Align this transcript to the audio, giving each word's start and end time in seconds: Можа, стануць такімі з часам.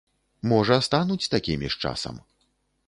Можа, 0.53 0.75
стануць 0.87 1.31
такімі 1.37 1.67
з 1.77 1.87
часам. 1.87 2.15